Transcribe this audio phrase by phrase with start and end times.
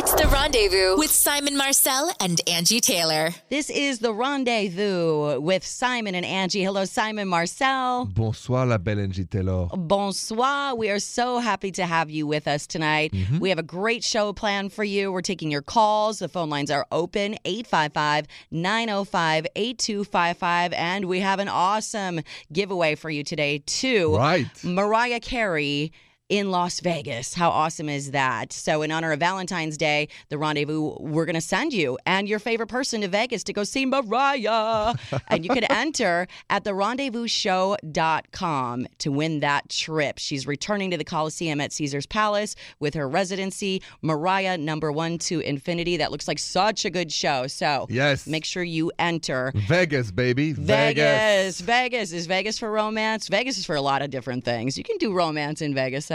[0.00, 3.30] It's the rendezvous with Simon Marcel and Angie Taylor.
[3.48, 6.62] This is the rendezvous with Simon and Angie.
[6.62, 8.04] Hello, Simon Marcel.
[8.04, 9.66] Bonsoir, la belle Angie Taylor.
[9.66, 10.76] Bonsoir.
[10.76, 13.10] We are so happy to have you with us tonight.
[13.10, 13.40] Mm-hmm.
[13.40, 15.10] We have a great show planned for you.
[15.10, 16.20] We're taking your calls.
[16.20, 20.72] The phone lines are open 855 905 8255.
[20.74, 22.20] And we have an awesome
[22.52, 24.14] giveaway for you today, too.
[24.14, 24.46] Right.
[24.62, 25.90] Mariah Carey
[26.28, 27.34] in Las Vegas.
[27.34, 28.52] How awesome is that?
[28.52, 32.38] So, in honor of Valentine's Day, the rendezvous, we're going to send you and your
[32.38, 34.94] favorite person to Vegas to go see Mariah.
[35.28, 40.18] and you can enter at the therendezvousshow.com to win that trip.
[40.18, 45.40] She's returning to the Coliseum at Caesars Palace with her residency, Mariah number one to
[45.40, 45.96] infinity.
[45.96, 47.46] That looks like such a good show.
[47.46, 48.26] So, Yes.
[48.26, 49.52] make sure you enter.
[49.54, 50.52] Vegas, baby.
[50.52, 51.60] Vegas.
[51.60, 52.12] Vegas.
[52.12, 53.28] Is Vegas for romance?
[53.28, 54.76] Vegas is for a lot of different things.
[54.76, 56.06] You can do romance in Vegas,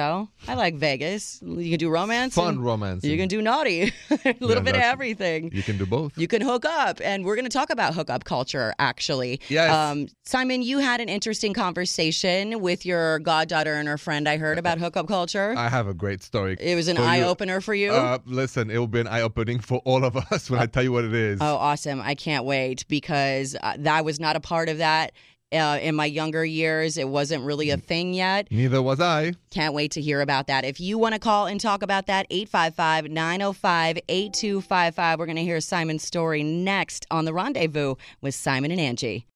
[0.47, 1.39] I like Vegas.
[1.41, 2.35] You can do romance.
[2.35, 3.03] Fun romance.
[3.03, 3.93] You can do naughty.
[4.25, 5.51] a little bit of everything.
[5.53, 6.17] You can do both.
[6.17, 9.39] You can hook up, and we're going to talk about hookup culture, actually.
[9.49, 9.71] Yes.
[9.71, 14.57] Um, Simon, you had an interesting conversation with your goddaughter and her friend, I heard,
[14.57, 15.53] about hookup culture.
[15.57, 16.57] I have a great story.
[16.59, 17.07] it was an for you.
[17.07, 17.91] eye opener for you.
[17.91, 20.83] Uh, listen, it will be an eye opening for all of us when I tell
[20.83, 21.39] you what it is.
[21.41, 22.01] Oh, awesome.
[22.01, 25.13] I can't wait because uh, that was not a part of that.
[25.53, 27.73] Uh, in my younger years, it wasn't really Mm.
[27.75, 28.47] a thing yet.
[28.49, 29.33] Neither was I.
[29.51, 30.65] Can't wait to hear about that.
[30.65, 35.19] If you want to call and talk about that, 855 905 8255.
[35.19, 39.27] We're going to hear Simon's story next on The Rendezvous with Simon and Angie.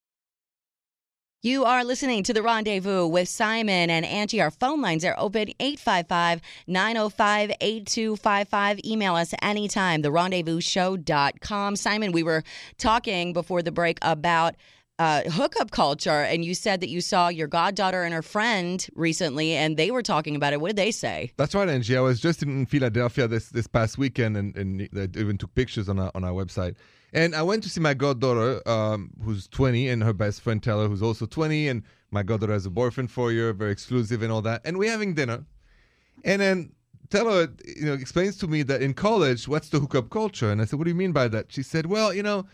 [1.43, 4.41] You are listening to The Rendezvous with Simon and Angie.
[4.41, 8.79] Our phone lines are open 855 905 8255.
[8.83, 11.75] Email us anytime, therendezvousshow.com.
[11.75, 12.43] Simon, we were
[12.79, 14.55] talking before the break about
[14.99, 19.53] uh, hookup culture, and you said that you saw your goddaughter and her friend recently,
[19.53, 20.61] and they were talking about it.
[20.61, 21.31] What did they say?
[21.37, 21.95] That's right, Angie.
[21.95, 25.87] I was just in Philadelphia this, this past weekend and, and they even took pictures
[25.87, 26.75] on our, on our website.
[27.13, 30.87] And I went to see my goddaughter, um, who's 20, and her best friend Taylor,
[30.87, 31.67] who's also 20.
[31.69, 34.61] And my goddaughter has a boyfriend for year, very exclusive and all that.
[34.65, 35.45] And we're having dinner.
[36.25, 36.73] And then
[37.09, 40.51] Taylor, you know, explains to me that in college, what's the hookup culture?
[40.51, 41.51] And I said, what do you mean by that?
[41.51, 42.45] She said, well, you know,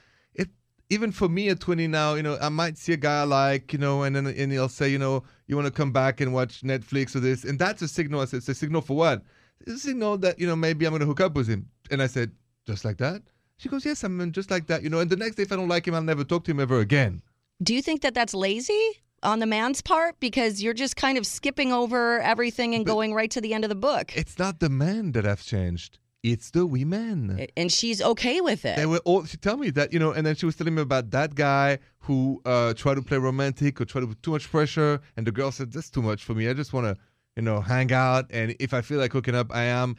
[0.94, 3.74] even for me at 20 now, you know, I might see a guy I like,
[3.74, 6.34] you know, and then and he'll say, you know, you want to come back and
[6.34, 8.22] watch Netflix or this, and that's a signal.
[8.22, 9.24] I said, it's a signal for what?
[9.62, 11.68] It's a signal that you know maybe I'm going to hook up with him.
[11.92, 12.32] And I said,
[12.66, 13.22] just like that.
[13.58, 15.00] She goes, yes, I'm just like that, you know.
[15.00, 16.80] And the next day, if I don't like him, I'll never talk to him ever
[16.80, 17.22] again.
[17.62, 18.86] Do you think that that's lazy
[19.22, 20.20] on the man's part?
[20.20, 23.64] Because you're just kind of skipping over everything and But- going right to the end
[23.64, 24.12] of the book.
[24.18, 27.48] It's not the man that I've changed; it's the women.
[27.58, 28.78] and she's okay with it.
[28.78, 29.26] They were all.
[29.26, 31.80] She tell me that you know, and then she was telling me about that guy
[32.00, 35.32] who uh, tried to play romantic or tried to put too much pressure, and the
[35.32, 36.48] girl said, "That's too much for me.
[36.50, 36.98] I just want to,
[37.36, 39.96] you know, hang out, and if I feel like hooking up, I am."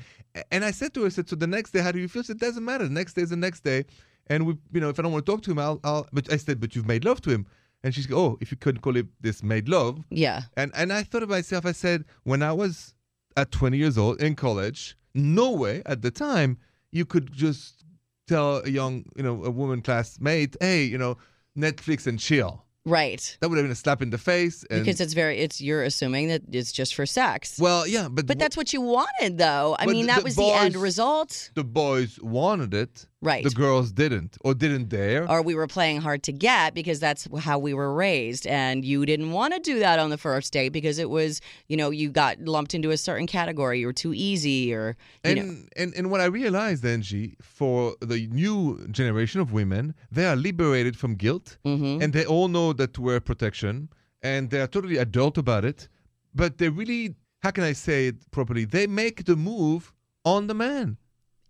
[0.51, 2.23] And I said to her, I said, "So the next day, how do you feel?"
[2.23, 2.85] She said, "It doesn't matter.
[2.85, 3.85] The next day is the next day,
[4.29, 6.33] and we, you know, if I don't want to talk to him, I'll." I'll but
[6.33, 7.47] I said, "But you've made love to him,"
[7.83, 10.43] and she's, "Oh, if you couldn't call it this made love." yeah.
[10.57, 12.95] And and I thought to myself, I said, when I was
[13.37, 16.59] at 20 years old in college, no way at the time
[16.93, 17.85] you could just
[18.27, 21.17] tell a young, you know, a woman classmate, hey, you know,
[21.57, 22.65] Netflix and chill.
[22.87, 23.37] Right.
[23.41, 24.63] That would have been a slap in the face.
[24.69, 27.59] Because it's very it's you're assuming that it's just for sex.
[27.59, 29.75] well, yeah, but but that's what you wanted though.
[29.79, 31.51] I mean the- that was the end result.
[31.55, 33.43] the boys wanted it, Right.
[33.45, 35.23] the girls didn't or didn't dare.
[35.31, 39.07] or we were playing hard to get because that's how we were raised and you
[39.07, 41.41] didn't want to do that on the first date because it was
[41.71, 45.31] you know you got lumped into a certain category you were too easy or you
[45.31, 50.27] and, know and and what I realized, Angie, for the new generation of women, they
[50.27, 52.03] are liberated from guilt, Mhm.
[52.03, 53.89] and they all know that to wear protection,
[54.23, 55.89] and they are totally adult about it.
[56.35, 58.65] But they really, how can I say it properly?
[58.65, 59.93] They make the move
[60.25, 60.97] on the man.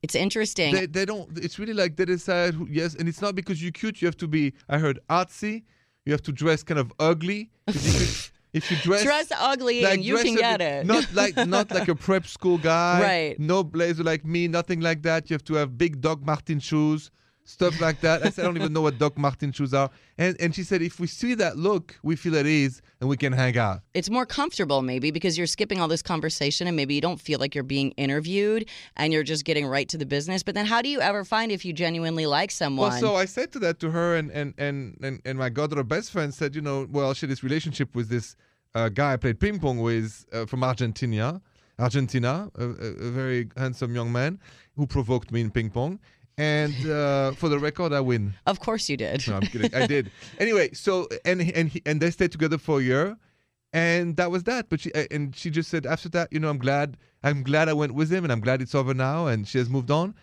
[0.05, 1.27] It's interesting They, they don't.
[1.47, 2.51] It's really like they decide.
[2.57, 3.97] Who, yes, and it's not because you're cute.
[4.01, 4.43] You have to be.
[4.75, 5.55] I heard artsy.
[6.05, 7.41] You have to dress kind of ugly.
[7.67, 8.19] If you, could-
[8.59, 11.67] if you dress dress ugly like and you can get bit- it Not like not
[11.77, 12.95] like a prep school guy.
[13.11, 13.35] Right.
[13.53, 14.41] No blazer like me.
[14.59, 15.21] Nothing like that.
[15.29, 17.03] You have to have big Doc Martin shoes,
[17.45, 18.25] stuff like that.
[18.25, 19.91] I said I don't even know what Doc Martin shoes are.
[20.19, 23.17] And and she said if we see that look, we feel at ease and we
[23.17, 23.81] can hang out.
[23.93, 27.39] it's more comfortable maybe because you're skipping all this conversation and maybe you don't feel
[27.39, 30.81] like you're being interviewed and you're just getting right to the business but then how
[30.81, 33.79] do you ever find if you genuinely like someone Well, so I said to that
[33.81, 37.13] to her, and and and and, and my goddaughter best friend said, you know, well,
[37.15, 38.37] she had this relationship with this
[38.75, 41.41] uh, guy I played ping pong with uh, from Argentina,
[41.79, 44.39] Argentina, a, a, a very handsome young man
[44.77, 45.99] who provoked me in ping pong.
[46.37, 48.35] And uh, for the record, I win.
[48.47, 49.75] of course you did No, I'm kidding.
[49.75, 50.11] I did.
[50.39, 53.17] Anyway, so and and he, and they stayed together for a year,
[53.73, 54.69] and that was that.
[54.69, 57.73] But she and she just said after that, you know, I'm glad I'm glad I
[57.73, 60.15] went with him, and I'm glad it's over now, and she has moved on.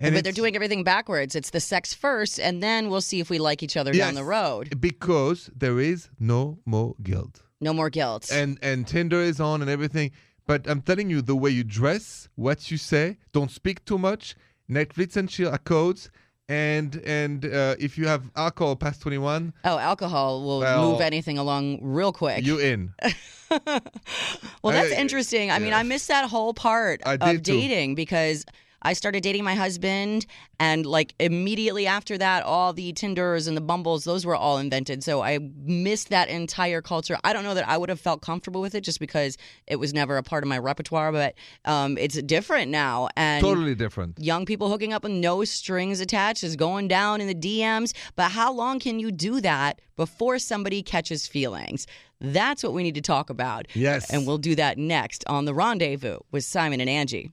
[0.00, 1.34] And but they're doing everything backwards.
[1.34, 4.24] It's the sex first, and then we'll see if we like each other down the
[4.24, 4.80] road.
[4.80, 7.42] because there is no more guilt.
[7.60, 8.30] No more guilt.
[8.32, 10.12] and and Tinder is on and everything.
[10.46, 14.34] But I'm telling you, the way you dress, what you say, don't speak too much.
[14.70, 16.10] Netflix and chill are codes,
[16.48, 21.38] and and uh, if you have alcohol past 21, oh, alcohol will Well, move anything
[21.38, 22.44] along real quick.
[22.44, 22.92] you in.
[24.62, 25.50] well, that's I- interesting.
[25.50, 25.72] I mean.
[25.72, 27.52] I missed that whole part I of did too.
[27.52, 28.44] dating because
[28.82, 30.26] I started dating my husband,
[30.60, 35.02] and like immediately after that, all the Tinders and the Bumbles, those were all invented.
[35.02, 37.16] So I missed that entire culture.
[37.24, 39.36] I don't know that I would have felt comfortable with it just because
[39.66, 41.34] it was never a part of my repertoire, but
[41.64, 43.08] um, it's different now.
[43.16, 44.18] And totally different.
[44.18, 47.92] young people hooking up with no strings attached is going down in the DMs.
[48.16, 51.86] But how long can you do that before somebody catches feelings?
[52.20, 53.66] That's what we need to talk about.
[53.74, 54.10] Yes.
[54.10, 57.30] And we'll do that next on The Rendezvous with Simon and Angie.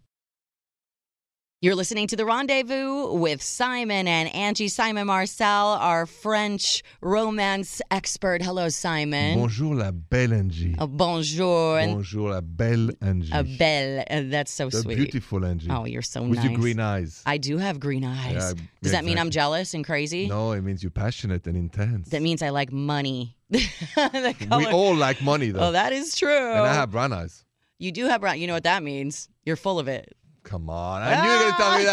[1.62, 4.68] You're listening to The Rendezvous with Simon and Angie.
[4.68, 8.42] Simon Marcel, our French romance expert.
[8.44, 9.40] Hello, Simon.
[9.40, 10.76] Bonjour la belle Angie.
[10.78, 11.80] Uh, bonjour.
[11.80, 13.32] Bonjour la belle Angie.
[13.34, 14.04] a belle.
[14.12, 14.96] Uh, that's so the sweet.
[14.98, 15.70] beautiful Angie.
[15.72, 16.50] Oh, you're so With nice.
[16.50, 17.24] your green eyes.
[17.26, 18.34] I do have green eyes.
[18.34, 18.54] Yeah,
[18.84, 20.28] Does that mean I'm jealous and crazy?
[20.28, 22.10] no, it means you're passionate and intense.
[22.10, 23.38] That means I like money.
[23.50, 25.70] The we color- all like money though.
[25.70, 26.30] Oh, that is true.
[26.52, 27.44] and I have brown eyes.
[27.80, 28.40] You do have brown.
[28.40, 29.30] You know what that means?
[29.46, 30.14] You're full of it.
[30.46, 31.02] Come on.
[31.02, 31.84] I knew you were going to tell me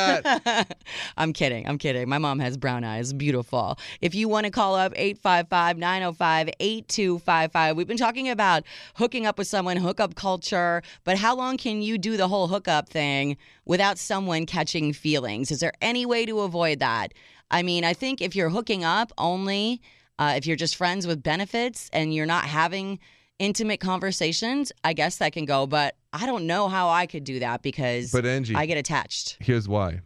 [0.44, 0.76] that.
[1.16, 1.66] I'm kidding.
[1.66, 2.06] I'm kidding.
[2.06, 3.14] My mom has brown eyes.
[3.14, 3.78] Beautiful.
[4.02, 8.64] If you want to call up 855 905 8255, we've been talking about
[8.96, 12.90] hooking up with someone, hookup culture, but how long can you do the whole hookup
[12.90, 15.50] thing without someone catching feelings?
[15.50, 17.14] Is there any way to avoid that?
[17.50, 19.80] I mean, I think if you're hooking up only,
[20.18, 22.98] uh, if you're just friends with benefits and you're not having
[23.38, 25.66] intimate conversations, I guess that can go.
[25.66, 29.36] But I don't know how I could do that because But Angie, I get attached.
[29.40, 30.00] here's why.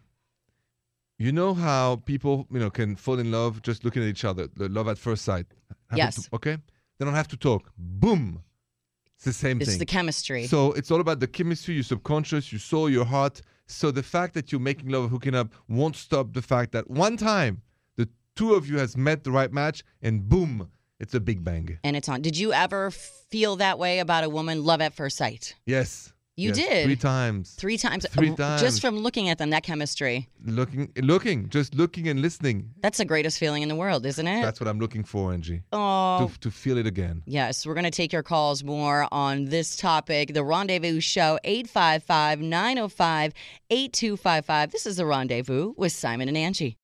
[1.19, 4.49] You know how people, you know, can fall in love just looking at each other,
[4.55, 5.47] the love at first sight.
[5.95, 6.25] Yes.
[6.25, 6.59] to- okay.
[6.99, 7.71] They don't have to talk.
[7.77, 8.43] Boom.
[9.17, 9.63] It's the same thing.
[9.63, 9.79] It's thing.
[9.79, 10.47] the chemistry.
[10.47, 13.41] So it's all about the chemistry, your subconscious, your soul, your heart.
[13.67, 17.17] So the fact that you're making love, hooking up, won't stop the fact that one
[17.17, 17.63] time
[17.97, 20.71] the two of you has met the right match, and boom,
[21.01, 21.79] it's a big bang.
[21.85, 22.23] and it's on.
[22.23, 25.55] Did you ever feel that way about a woman, love at first sight?
[25.67, 26.13] Yes.
[26.39, 26.59] You Yes.
[26.59, 26.85] did.
[26.85, 27.55] three times.
[27.55, 28.05] Three times.
[28.11, 28.61] Three Uh, times.
[28.61, 30.29] Just from looking at them, that chemistry.
[30.45, 32.73] Looking, looking, just looking and listening.
[32.83, 34.43] That's the greatest feeling in the world, isn't it?
[34.43, 35.63] That's what I'm looking for, Angie.
[35.73, 36.29] oh.
[36.31, 37.23] To, to feel it again.
[37.25, 40.35] Yes, we're going to take your calls more on this topic.
[40.35, 43.33] The Rendezvous Show, 855 905
[43.71, 44.71] 8255.
[44.73, 46.77] This is The Rendezvous with Simon and Angie.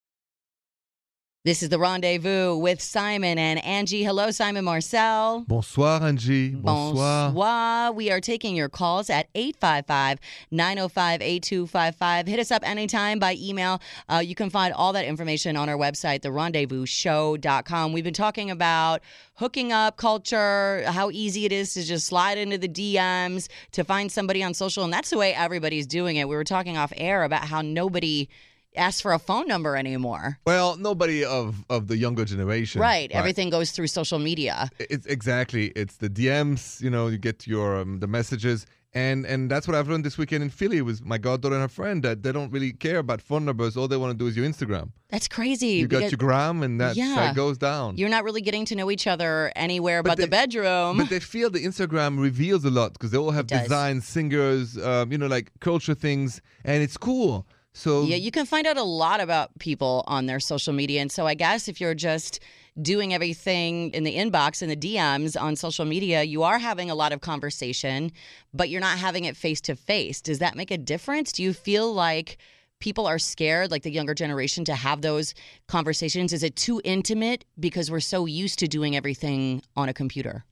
[1.44, 4.04] This is The Rendezvous with Simon and Angie.
[4.04, 5.40] Hello, Simon Marcel.
[5.48, 6.50] Bonsoir, Angie.
[6.50, 7.32] Bonsoir.
[7.32, 7.90] Bonsoir.
[7.90, 10.20] We are taking your calls at 855
[10.52, 12.28] 905 8255.
[12.28, 13.82] Hit us up anytime by email.
[14.08, 17.92] Uh, you can find all that information on our website, therendezvousshow.com.
[17.92, 19.00] We've been talking about
[19.34, 24.12] hooking up culture, how easy it is to just slide into the DMs to find
[24.12, 24.84] somebody on social.
[24.84, 26.28] And that's the way everybody's doing it.
[26.28, 28.28] We were talking off air about how nobody
[28.76, 30.38] asks for a phone number anymore.
[30.46, 32.80] Well, nobody of, of the younger generation.
[32.80, 33.10] Right.
[33.12, 34.70] Everything goes through social media.
[34.78, 35.66] It's exactly.
[35.76, 36.80] It's the DMs.
[36.80, 40.18] You know, you get your um, the messages, and and that's what I've learned this
[40.18, 43.20] weekend in Philly with my goddaughter and her friend that they don't really care about
[43.20, 43.76] phone numbers.
[43.76, 44.90] All they want to do is your Instagram.
[45.08, 45.68] That's crazy.
[45.68, 47.32] You got your gram, and that, Yeah.
[47.34, 47.96] goes down.
[47.98, 50.96] You're not really getting to know each other anywhere but, But the bedroom.
[50.98, 55.12] but they feel the Instagram reveals a lot because they all have designs, singers, um,
[55.12, 57.46] you know, like culture things, and it's cool.
[57.74, 61.00] So yeah, you can find out a lot about people on their social media.
[61.00, 62.40] And so I guess if you're just
[62.80, 66.94] doing everything in the inbox and the DMs on social media, you are having a
[66.94, 68.12] lot of conversation,
[68.52, 70.20] but you're not having it face to face.
[70.20, 71.32] Does that make a difference?
[71.32, 72.38] Do you feel like
[72.78, 75.34] people are scared, like the younger generation, to have those
[75.68, 76.32] conversations?
[76.32, 80.44] Is it too intimate because we're so used to doing everything on a computer?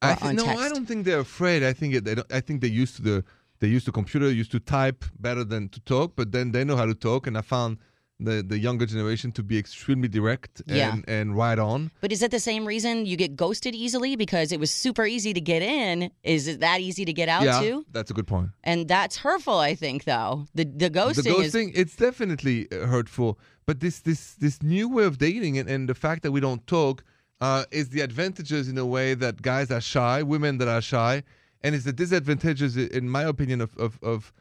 [0.00, 1.64] I on no, I don't think they're afraid.
[1.64, 3.24] I think it, they don't, I think they're used to the
[3.60, 6.76] they used to computer, used to type better than to talk, but then they know
[6.76, 7.26] how to talk.
[7.26, 7.78] And I found
[8.20, 10.96] the the younger generation to be extremely direct and Yeah.
[11.06, 11.90] and right on.
[12.00, 14.16] But is that the same reason you get ghosted easily?
[14.16, 16.10] Because it was super easy to get in.
[16.24, 17.84] Is it that easy to get out yeah, too?
[17.92, 18.50] that's a good point.
[18.64, 20.46] And that's hurtful, I think, though.
[20.54, 23.38] The the ghosting, the is ghosting, it's definitely uh, hurtful.
[23.66, 26.66] But this this this new way of dating and, and the fact that we don't
[26.66, 27.04] talk
[27.40, 31.22] uh, is the advantages in a way that guys are shy, women that are shy,
[31.62, 34.32] and it's the disadvantages, in my opinion, of of, of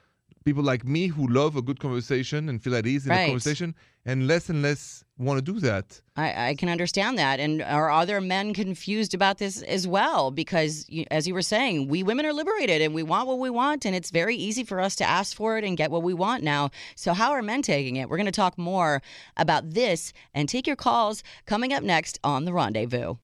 [0.45, 3.24] people like me who love a good conversation and feel at ease in Right.
[3.24, 6.01] a conversation, and less and less want to do that.
[6.15, 7.41] I, I can understand that.
[7.41, 10.31] And are other men confused about this as well?
[10.31, 13.50] Because, you, as you were saying, we women are liberated and we want what we
[13.50, 16.13] want, and it's very easy for us to ask for it and get what we
[16.13, 16.69] want now.
[16.95, 18.07] So, how are men taking it?
[18.09, 19.01] We're going to talk more
[19.36, 23.15] about this and take your calls coming up next on The Rendezvous.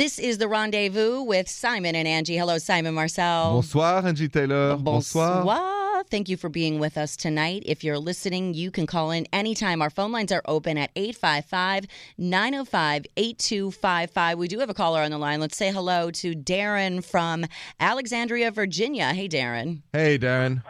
[0.00, 2.38] This is The Rendezvous with Simon and Angie.
[2.38, 3.52] Hello, Simon Marcel.
[3.52, 4.74] Bonsoir, Angie Taylor.
[4.78, 5.44] Bonsoir.
[5.44, 6.04] Bonsoir.
[6.04, 7.64] Thank you for being with us tonight.
[7.66, 9.82] If you're listening, you can call in anytime.
[9.82, 11.84] Our phone lines are open at 855
[12.16, 14.38] 905 8255.
[14.38, 15.38] We do have a caller on the line.
[15.38, 17.44] Let's say hello to Darren from
[17.78, 19.12] Alexandria, Virginia.
[19.12, 19.82] Hey, Darren.
[19.92, 20.62] Hey, Darren.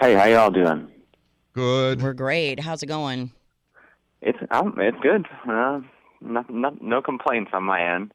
[0.00, 0.88] Hey, how y'all doing?
[1.52, 2.02] Good.
[2.02, 2.58] We're great.
[2.58, 3.30] How's it going?
[4.22, 5.24] It's um, it's good.
[5.48, 5.82] Uh,
[6.20, 8.10] no, no, no complaints on my end.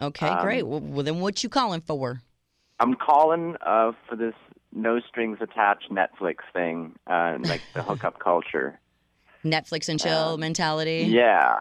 [0.00, 0.66] Okay, Um, great.
[0.66, 2.20] Well, then what you calling for?
[2.78, 4.34] I'm calling uh, for this
[4.72, 8.78] no strings attached Netflix thing, uh, like the hookup culture.
[9.44, 11.06] Netflix and chill um, mentality?
[11.08, 11.60] Yeah,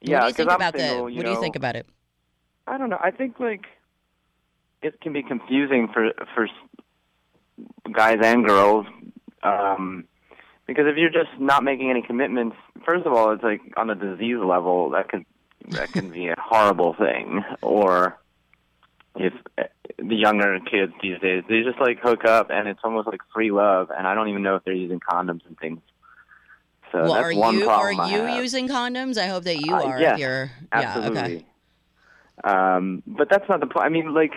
[0.00, 0.18] yeah.
[0.18, 1.14] what do you think I'm about single, that?
[1.14, 1.86] What do you think about it?
[2.66, 2.98] I don't know.
[3.02, 3.64] I think like
[4.82, 6.46] it can be confusing for for
[7.92, 8.86] guys and girls.
[9.42, 10.04] Um,
[10.66, 12.54] because if you're just not making any commitments,
[12.84, 15.24] first of all, it's like on a disease level that could
[15.68, 17.44] that can be a horrible thing.
[17.62, 18.18] Or
[19.16, 19.32] if
[19.98, 23.50] the younger kids these days, they just like hook up and it's almost like free
[23.50, 25.80] love, and I don't even know if they're using condoms and things.
[26.92, 29.16] So well, that's are one you are you using condoms?
[29.16, 30.00] I hope that you Uh, are.
[30.00, 31.14] yes, if you're, Absolutely.
[31.14, 31.46] yeah, okay.
[32.42, 33.84] Um, but that's not the point.
[33.84, 34.32] I mean, like,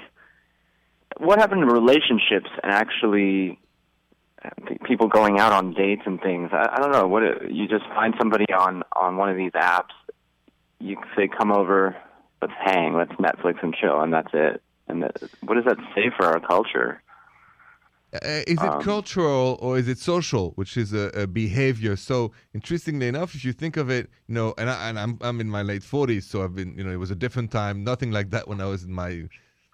[1.17, 3.59] what happened to relationships and actually
[4.43, 4.49] uh,
[4.85, 6.49] people going out on dates and things?
[6.51, 7.07] I, I don't know.
[7.07, 9.93] What you just find somebody on on one of these apps.
[10.83, 11.95] You say, "Come over,
[12.41, 14.61] let's hang, let's Netflix and chill," and that's it.
[14.87, 17.01] And that, what does that say for our culture?
[18.13, 21.95] Uh, is it Um, cultural or is it social, which is a, a behavior?
[21.95, 25.39] So interestingly enough, if you think of it, you know, and, I, and I'm I'm
[25.39, 27.83] in my late forties, so I've been, you know, it was a different time.
[27.83, 29.11] Nothing like that when I was in my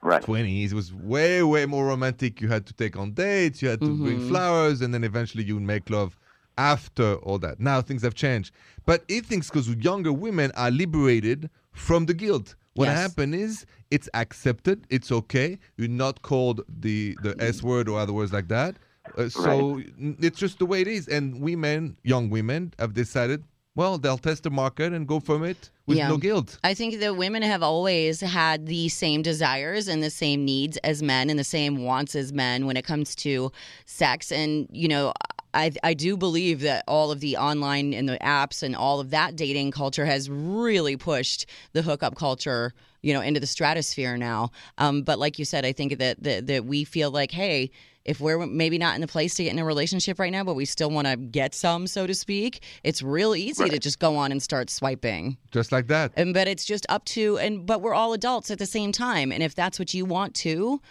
[0.01, 0.24] Right.
[0.24, 0.72] twenties.
[0.72, 2.39] It was way way more romantic.
[2.39, 5.56] You had to take on dates, you had to bring flowers, and then eventually you
[5.56, 6.18] would make love
[6.60, 7.60] after all that.
[7.60, 8.51] Now things have changed,
[8.86, 12.56] but it thinks because younger women are liberated from the guilt.
[12.75, 12.98] What Yes.
[12.98, 14.86] happened is it's accepted.
[14.89, 15.58] It's okay.
[15.78, 18.75] You're not called the the S word or other words like that.
[19.18, 21.08] Uh, so n- it's just the way it is.
[21.08, 23.44] And women, young women, have decided.
[23.75, 26.10] Well, they'll test the market and go from it with Yeah.
[26.10, 26.50] no guilt.
[26.63, 31.01] I think that women have always had the same desires and the same needs as
[31.01, 33.51] men and the same wants as men when it comes to
[33.86, 34.32] sex.
[34.32, 35.13] And, you know,
[35.53, 39.10] I, I do believe that all of the online and the apps and all of
[39.12, 44.51] that dating culture has really pushed the hookup culture, you know, into the stratosphere now.
[44.77, 47.72] Um, but like you said, I think that, that that we feel like, hey,
[48.06, 50.56] if we're maybe not in the place to get in a relationship right now, but
[50.56, 54.15] we still want to get some, so to speak, it's real easy to just go
[54.15, 55.38] on and start swiping.
[55.51, 56.12] Just like that.
[56.15, 59.32] And but it's just up to and but we're all adults at the same time.
[59.32, 60.82] And if that's what you want to,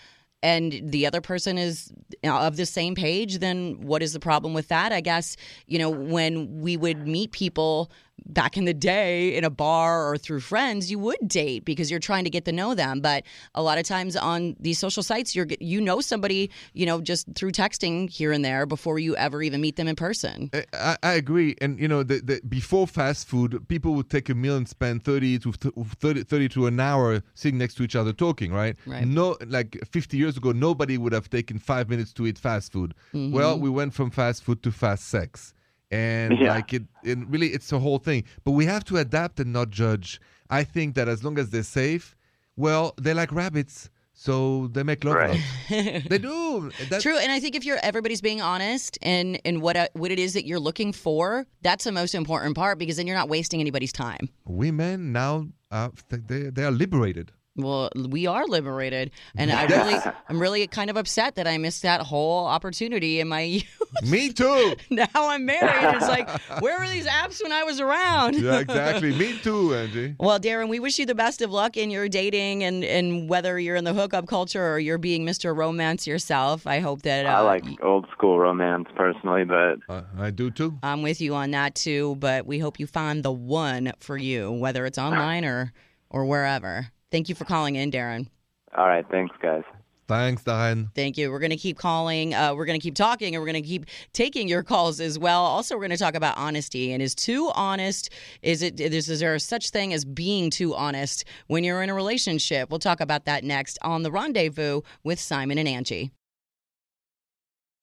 [0.42, 1.92] and the other person is
[2.24, 4.92] uh, of the same page, then what is the problem with that?
[4.92, 7.90] I guess, you know, when we would meet people
[8.26, 12.00] back in the day in a bar or through friends, you would date because you're
[12.00, 13.00] trying to get to know them.
[13.00, 17.00] But a lot of times on these social sites, you're you know somebody, you know,
[17.00, 20.50] just through texting here and there before you ever even meet them in person.
[20.72, 21.56] I- I, agree.
[21.60, 25.04] And, you know, the, the, before fast food, people would take a meal and spend
[25.04, 28.76] 30 to 30, 30 to an hour sitting next to each other talking, right?
[28.86, 29.06] Right.
[29.06, 32.94] No, like 50 years ago, nobody would have taken five minutes to eat fast food.
[33.14, 33.34] Mm-hmm.
[33.34, 35.54] Well, we went from fast food to fast sex.
[35.90, 36.54] And Yeah.
[36.54, 38.24] like it, it really, it's a whole thing.
[38.44, 40.20] But we have to adapt and not judge.
[40.50, 42.16] I think that as long as they're safe,
[42.56, 43.90] well, they're like rabbits.
[44.12, 45.14] So they make love.
[45.14, 45.40] Right.
[45.70, 46.72] they do.
[46.90, 50.10] That's, True, and I think if you're everybody's being honest and and what uh, what
[50.10, 53.28] it is that you're looking for, that's the most important part because then you're not
[53.28, 54.28] wasting anybody's time.
[54.44, 57.30] Women now, uh, they, they are liberated.
[57.58, 59.96] Well, we are liberated, and I really,
[60.28, 63.64] I'm really kind of upset that I missed that whole opportunity in my youth.
[64.04, 64.74] Me too.
[64.90, 65.96] now I'm married.
[65.96, 66.28] It's like,
[66.60, 68.36] where were these apps when I was around?
[68.36, 69.12] yeah, exactly.
[69.14, 70.14] Me too, Angie.
[70.20, 73.58] Well, Darren, we wish you the best of luck in your dating and, and whether
[73.58, 75.56] you're in the hookup culture or you're being Mr.
[75.56, 76.66] Romance yourself.
[76.66, 80.78] I hope that uh, I like old school romance personally, but Uh, I do too.
[80.82, 84.52] I'm with you on that too, but we hope you find the one for you,
[84.52, 85.72] whether it's online or
[86.10, 86.88] or wherever.
[87.10, 88.28] Thank you for calling in, Darren.
[88.76, 89.04] all right.
[89.10, 89.64] Thanks, guys.
[90.08, 90.90] Thanks, Diane.
[90.94, 91.30] Thank you.
[91.30, 92.32] We're going to keep calling.
[92.32, 93.84] Uh, we're going to keep talking, and we're going to keep
[94.14, 95.42] taking your calls as well.
[95.42, 96.92] Also, we're going to talk about honesty.
[96.94, 98.08] And is too honest?
[98.40, 98.80] Is it?
[98.80, 102.70] Is, is there such thing as being too honest when you're in a relationship?
[102.70, 106.10] We'll talk about that next on the Rendezvous with Simon and Angie.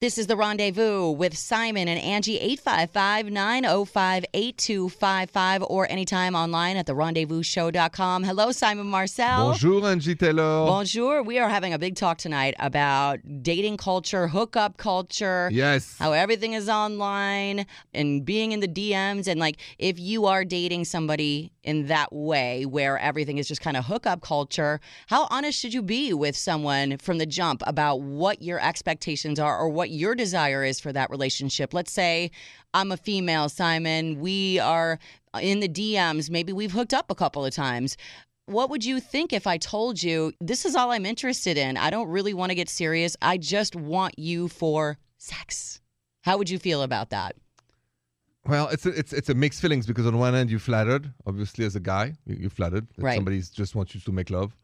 [0.05, 6.85] This is the rendezvous with Simon and Angie, 855 905 8255, or anytime online at
[6.85, 8.23] therendezvousshow.com.
[8.23, 9.49] Hello, Simon Marcel.
[9.49, 10.67] Bonjour, Angie Taylor.
[10.67, 11.23] Bonjour.
[11.23, 15.49] We are having a big talk tonight about dating culture, hookup culture.
[15.51, 15.95] yes.
[15.97, 19.27] How everything is online and being in the DMs.
[19.27, 23.75] And like, if you are dating somebody in that way where everything is just kind
[23.75, 28.41] of hookup culture, how honest should you be with someone from the jump about what
[28.41, 31.73] your expectations are or what your desire is for that relationship?
[31.73, 32.31] Let's say
[32.73, 34.19] I'm a female, Simon.
[34.19, 34.99] We are
[35.41, 36.29] in the DMs.
[36.29, 37.97] Maybe we've hooked up a couple of times.
[38.45, 41.77] What would you think if I told you this is all I'm interested in?
[41.77, 43.17] I don't really want to get serious.
[43.21, 45.81] I just want you for sex.
[46.21, 47.35] How would you feel about that?
[48.47, 51.65] Well, it's a, it's it's a mixed feelings because on one end you're flattered, obviously
[51.65, 53.15] as a guy, you, you flattered that Right.
[53.15, 54.55] somebody just wants you to make love.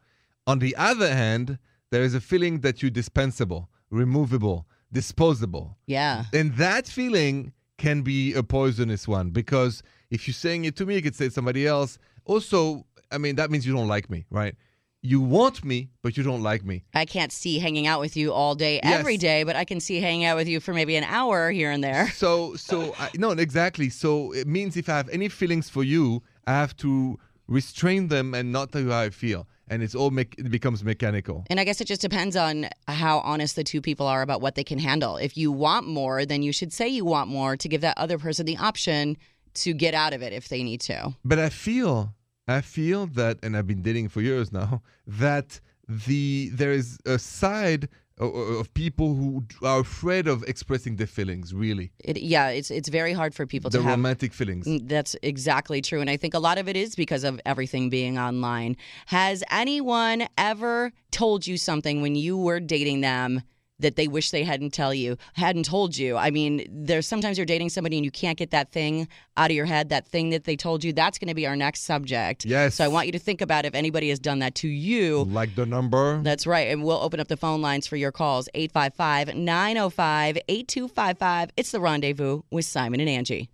[0.46, 1.58] On the other hand,
[1.90, 6.24] there is a feeling that you're dispensable, removable, disposable, Yeah.
[6.32, 10.94] and that feeling can be a poisonous one because if you're saying it to me,
[10.96, 11.98] you could say it to somebody else.
[12.24, 14.54] Also, I mean that means you don't like me, right?
[15.04, 16.84] You want me, but you don't like me.
[16.94, 19.00] I can't see hanging out with you all day, Yes.
[19.00, 21.72] every day, but I can see hanging out with you for maybe an hour here
[21.72, 22.08] and there.
[22.12, 23.90] So, so I, no, exactly.
[23.90, 27.18] So it means if I have any feelings for you, I have to
[27.48, 30.84] restrain them and not tell you how I feel, and it's all me- it becomes
[30.84, 31.44] mechanical.
[31.50, 34.54] And I guess it just depends on how honest the two people are about what
[34.54, 35.16] they can handle.
[35.16, 38.18] If you want more, then you should say you want more to give that other
[38.18, 39.16] person the option
[39.54, 41.14] to get out of it if they need to.
[41.24, 42.14] But I feel,
[42.48, 47.18] I feel that, and I've been dating for years now, that the there is a
[47.18, 51.54] side of, of people who are afraid of expressing their feelings.
[51.54, 54.66] Really, It, yeah, it's it's very hard for people the to have romantic feelings.
[54.66, 56.00] Mm, That's exactly true.
[56.00, 58.76] And I think a lot of it is because of everything being online.
[59.06, 63.42] Has anyone ever told you something when you were dating them
[63.82, 66.16] that they wish they hadn't tell you, hadn't told you?
[66.16, 69.56] I mean, there's sometimes you're dating somebody and you can't get that thing out of
[69.56, 70.92] your head, that thing that they told you.
[70.92, 72.44] That's going to be our next subject.
[72.44, 72.76] Yes.
[72.76, 75.24] So I want you to think about if anybody has done that to you.
[75.24, 76.20] Like the number.
[76.22, 76.68] That's right.
[76.68, 81.50] And we'll open up the phone lines for your calls 855 905 8255.
[81.56, 83.48] It's the rendezvous with Simon and Angie.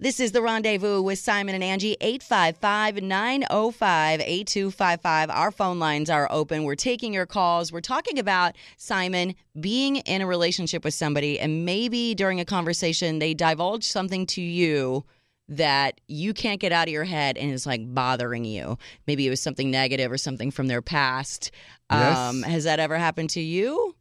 [0.00, 5.28] This is the rendezvous with Simon and Angie, 855 905 8255.
[5.28, 6.62] Our phone lines are open.
[6.62, 7.72] We're taking your calls.
[7.72, 13.18] We're talking about Simon being in a relationship with somebody, and maybe during a conversation,
[13.18, 15.04] they divulge something to you
[15.48, 18.78] that you can't get out of your head and is like bothering you.
[19.08, 21.50] Maybe it was something negative or something from their past.
[21.90, 22.16] Yes.
[22.16, 23.96] Um, has that ever happened to you?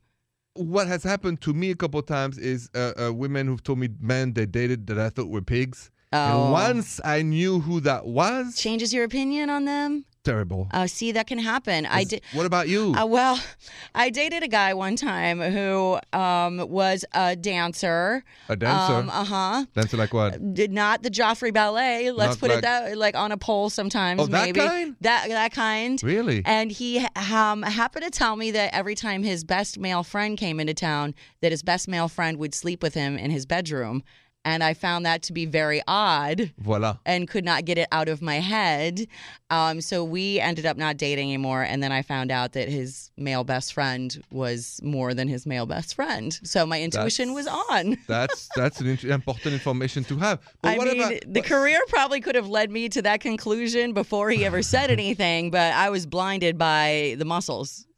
[0.58, 3.80] What has happened to me a couple of times is uh, uh, women who've told
[3.80, 5.92] me men they dated that I thought were pigs.
[6.14, 6.44] Oh.
[6.44, 10.06] And once I knew who that was, Changes your opinion on them?
[10.28, 10.68] Terrible.
[10.72, 11.86] Uh, see, that can happen.
[11.86, 12.22] I did.
[12.34, 12.94] What about you?
[12.94, 13.40] Uh, well,
[13.96, 18.24] I dated a guy one time who um, was a dancer.
[18.50, 18.94] a dancer?
[18.94, 19.66] Um, uh huh.
[19.74, 20.54] dancer like what?
[20.54, 22.12] Did not the Joffrey Ballet.
[22.12, 24.22] Let's Not put like- it that like on a pole sometimes.
[24.22, 24.96] Oh, that maybe kind?
[25.02, 26.02] that that kind.
[26.04, 26.42] Really?
[26.46, 30.60] And he um, happened to tell me that every time his best male friend came
[30.60, 34.04] into town, that his best male friend would sleep with him in his bedroom.
[34.48, 37.00] And I found that to be very odd Voila.
[37.06, 39.06] and could not get it out of my head.
[39.50, 41.64] Um, so we ended up not dating anymore.
[41.64, 45.66] And then I found out that his male best friend was more than his male
[45.66, 46.40] best friend.
[46.44, 47.98] So my intuition was on.
[48.08, 50.40] That's that's an int- important information to have.
[50.62, 53.92] But I what mean, about the career probably could have led me to that conclusion
[53.92, 57.86] before he ever said anything, but I was blinded by the muscles.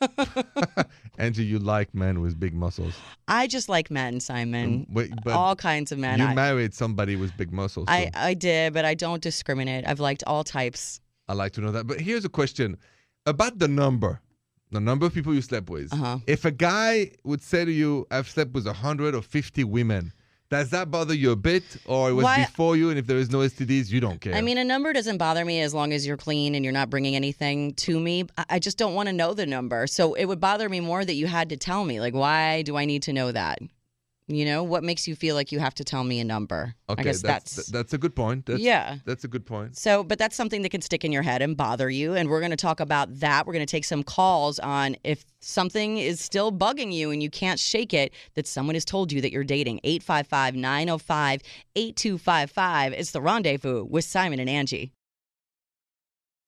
[1.18, 1.44] Angie?
[1.44, 2.94] You like men with big muscles.
[3.28, 4.86] I just like men, Simon.
[4.90, 6.18] Wait, but all kinds of men.
[6.18, 7.86] you I, married somebody with big muscles.
[7.88, 9.86] so I, I did, but I don't discriminate.
[9.86, 11.00] I've liked all types.
[11.28, 11.86] I like to know that.
[11.86, 12.76] But here's a question
[13.26, 14.20] about the number.
[14.72, 15.92] The number of people you slept with.
[15.92, 16.18] Uh-huh.
[16.28, 20.12] If a guy would say to you, I've slept with 100 or 50 women,
[20.50, 21.62] does that bother you a bit?
[21.86, 24.34] Or it was Why- before you, and if there is no STDs, you don't care?
[24.34, 26.90] I mean, a number doesn't bother me as long as you're clean and you're not
[26.90, 28.24] bringing anything to me.
[28.36, 29.86] I- I just don't want to know the number.
[29.86, 32.00] So it would bother me more that you had to tell me.
[32.00, 33.60] Like, why do I need to know that?
[34.30, 36.74] You know, what makes you feel like you have to tell me a number?
[36.88, 38.46] okay, I guess that's, that's, that's a good point.
[38.46, 38.98] That's, yeah.
[39.04, 39.76] That's a good point.
[39.76, 42.14] So, but that's something that can stick in your head and bother you.
[42.14, 43.46] And we're going to talk about that.
[43.46, 47.30] We're going to take some calls on if something is still bugging you and you
[47.30, 49.80] can't shake it, that someone has told you that you're dating.
[49.84, 51.42] 855 905
[51.74, 52.92] 8255.
[52.92, 54.92] It's the rendezvous with Simon and Angie.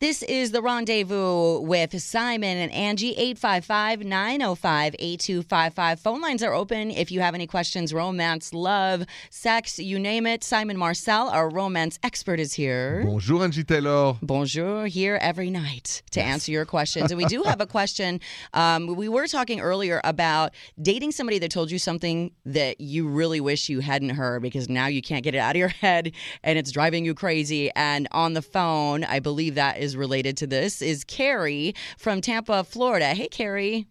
[0.03, 6.01] This is the rendezvous with Simon and Angie, 855 905 8255.
[6.01, 10.43] Phone lines are open if you have any questions romance, love, sex, you name it.
[10.43, 13.05] Simon Marcel, our romance expert, is here.
[13.07, 14.17] Bonjour, Angie Taylor.
[14.21, 17.13] Bonjour, here every night to answer your questions.
[17.13, 18.19] And we do have a question.
[18.55, 23.41] Um, we were talking earlier about dating somebody that told you something that you really
[23.41, 26.11] wish you hadn't heard because now you can't get it out of your head
[26.43, 27.71] and it's driving you crazy.
[27.77, 32.65] And on the phone, I believe that is related to this, is Carrie from Tampa,
[32.65, 33.07] Florida.
[33.15, 33.87] Hey, Carrie.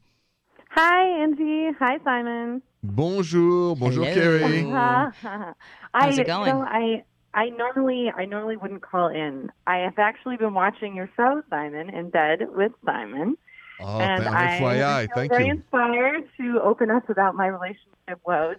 [0.72, 1.70] Hi, Angie.
[1.80, 2.62] Hi, Simon.
[2.84, 4.14] Bonjour, bonjour, Hello.
[4.14, 4.64] Carrie.
[5.94, 6.48] I, How's it going?
[6.48, 9.52] You know, I I normally I normally wouldn't call in.
[9.68, 13.38] I have actually been watching your show, Simon, in bed with Simon,
[13.80, 15.52] Oh, and th- I FYI, feel thank very you.
[15.54, 18.58] inspired to open up about my relationship woes.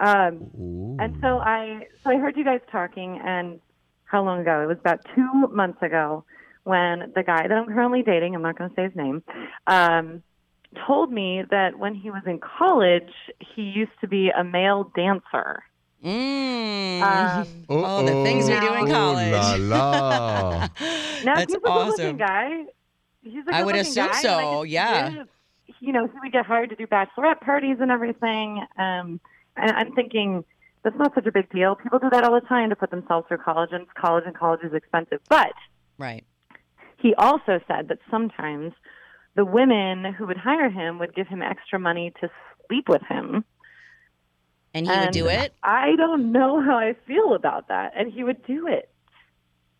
[0.00, 0.96] Um, Ooh.
[1.00, 3.60] and so I so I heard you guys talking, and
[4.12, 4.62] how long ago?
[4.62, 6.24] It was about two months ago
[6.64, 9.22] when the guy that I'm currently dating, I'm not going to say his name,
[9.66, 10.22] um,
[10.86, 15.64] told me that when he was in college, he used to be a male dancer.
[16.04, 17.02] Mm.
[17.02, 19.60] Um, all the things we do in Oh, college.
[19.60, 20.58] la la.
[21.24, 22.16] now That's he's a good-looking awesome.
[22.18, 22.64] guy.
[23.22, 25.10] He's a I would good-looking assume guy, so, and I yeah.
[25.10, 25.22] see.
[25.80, 28.64] You know, he would get hired to do bachelorette parties and everything.
[28.78, 29.20] Um,
[29.56, 30.44] and I'm thinking
[30.82, 31.74] that's not such a big deal.
[31.76, 34.60] People do that all the time to put themselves through college, and college, and college
[34.62, 35.20] is expensive.
[35.28, 35.52] But
[35.98, 36.24] Right.
[36.98, 38.72] he also said that sometimes
[39.34, 42.30] the women who would hire him would give him extra money to
[42.66, 43.44] sleep with him.
[44.74, 45.54] And he would do it?
[45.62, 47.92] I don't know how I feel about that.
[47.96, 48.90] And he would do it.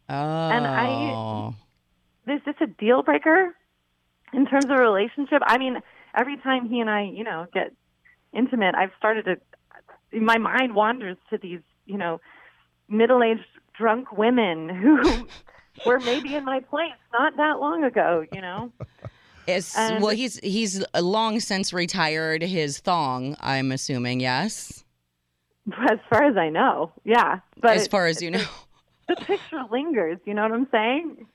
[0.08, 0.14] Oh.
[0.50, 1.54] And I- oh.
[2.28, 3.54] Is this a deal breaker
[4.32, 5.42] in terms of a relationship?
[5.44, 5.82] I mean,
[6.14, 7.72] every time he and I, you know, get
[8.32, 9.36] intimate, I've started to,
[10.12, 12.20] my mind wanders to these, you know,
[12.88, 13.44] middle aged
[13.76, 15.26] drunk women who
[15.86, 18.72] were maybe in my place not that long ago, you know?
[19.46, 23.36] It's, And- well, he's he's long since retired his thong.
[23.40, 24.84] I'm assuming, yes,
[25.90, 27.40] As far as I know, yeah.
[27.60, 28.44] But as far as you know.
[29.08, 30.18] the picture lingers.
[30.26, 31.26] You know what I'm saying?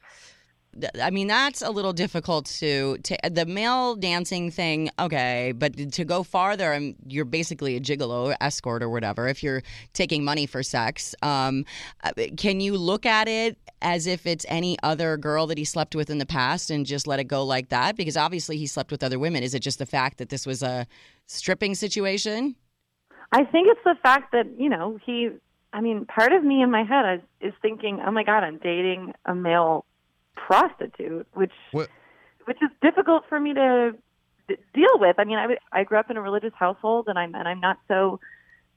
[1.01, 4.89] I mean, that's a little difficult to, to the male dancing thing.
[4.99, 9.27] Okay, but to go farther, you're basically a gigolo, escort, or whatever.
[9.27, 9.63] If you're
[9.93, 11.65] taking money for sex, um,
[12.03, 15.95] uh, can you look at it as if it's any other girl that he slept
[15.95, 17.95] with in the past and just let it go like that?
[17.95, 19.43] Because obviously he slept with other women.
[19.43, 20.87] Is it just the fact that this was a
[21.25, 22.55] stripping situation?
[23.31, 25.29] I think it's the fact that you know he.
[25.73, 28.57] I mean, part of me in my head is, is thinking, "Oh my God, I'm
[28.57, 29.85] dating a male
[30.45, 31.89] prostitute," which What?
[32.45, 33.93] which is difficult for me to
[34.47, 35.15] d- deal with.
[35.19, 37.77] I mean, I I grew up in a religious household, and I'm and I'm not
[37.87, 38.19] so,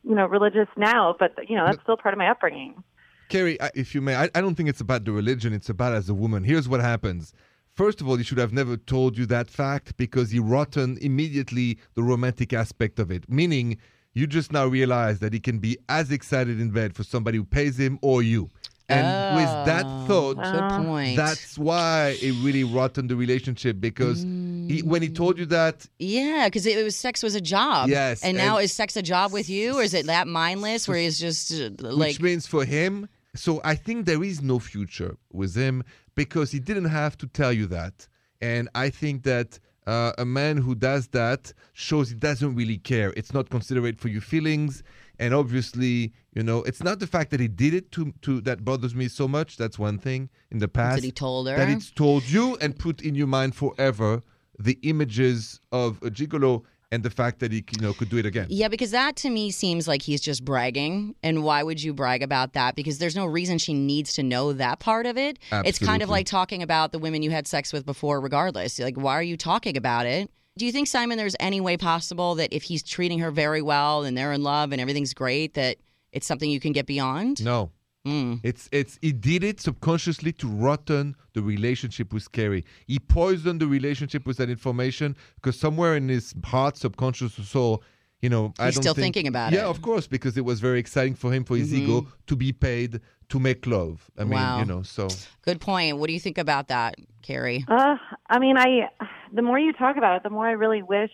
[0.02, 2.82] you know, religious now, but you know, that's still part of my upbringing.
[3.28, 5.52] Carrie, if you may, I, I don't think it's about the religion.
[5.52, 6.42] It's about as a woman.
[6.42, 7.32] Here's what happens.
[7.68, 11.78] First of all, he should have never told you that fact because he rotten immediately
[11.94, 13.30] the romantic aspect of it.
[13.30, 13.78] Meaning,
[14.12, 17.44] you just now realize that he can be as excited in bed for somebody who
[17.44, 18.50] pays him or you.
[18.90, 25.02] And with that Oh, thought, that's why it really rotten the relationship because he, when
[25.02, 27.88] he told you that, Yeah, because it, was sex was a job.
[27.88, 30.98] Yes, and now is sex a job with you, or is it that mindless where
[30.98, 35.16] he's just uh, like which means for him, so I think there is no future
[35.32, 38.08] with him because he didn't have to tell you that.
[38.40, 43.12] And I think that uh, a man who does that shows he doesn't really care.
[43.16, 44.82] It's not considerate for your feelings.
[45.20, 48.64] And obviously, you know, it's not the fact that he did it to, to that
[48.64, 49.58] bothers me so much.
[49.58, 50.96] That's one thing in the past.
[50.96, 51.56] that he told her?
[51.56, 54.22] That it's told you and put in your mind forever
[54.58, 58.26] the images of a gigolo and the fact that he you know could do it
[58.26, 58.46] again.
[58.48, 61.14] Yeah, because that to me seems like he's just bragging.
[61.22, 62.74] And why would you brag about that?
[62.74, 65.38] Because there's no reason she needs to know that part of it.
[65.52, 68.78] It's kind of like talking about the women you had sex with before, regardless.
[68.78, 70.30] Like, why are you talking about it?
[70.60, 74.04] Do you think, Simon, there's any way possible that if he's treating her very well
[74.04, 75.78] and they're in love and everything's great, that
[76.12, 77.42] it's something you can get beyond?
[77.42, 77.70] No.
[78.06, 78.40] Mm.
[78.42, 82.66] It's it's he did it subconsciously to rotten the relationship with Carrie.
[82.86, 87.82] He poisoned the relationship with that information because somewhere in his heart, subconscious or soul,
[88.22, 89.62] you know, I He's don't still think- thinking about yeah, it.
[89.62, 92.52] Yeah, of course, because it was very exciting for him, for his ego, to be
[92.52, 94.10] paid to make love.
[94.18, 94.58] I mean, Wow.
[94.58, 95.08] you know, so
[95.42, 95.96] Good point.
[95.98, 97.64] What do you think about that, Carrie?
[97.68, 97.96] Uh,
[98.28, 98.88] I mean, I
[99.32, 101.12] the more you talk about it, the more I really wish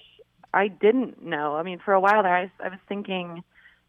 [0.55, 1.55] I didn't know.
[1.57, 3.43] I mean, for a while there, I, I was thinking